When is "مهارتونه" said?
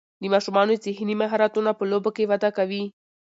1.21-1.71